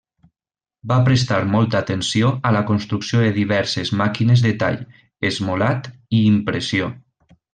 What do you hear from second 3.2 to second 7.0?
de diverses màquines de tall, esmolat i impressió.